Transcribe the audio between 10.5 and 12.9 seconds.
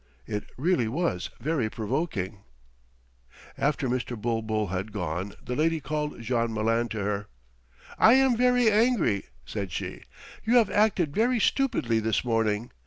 have acted very stupidly this morning.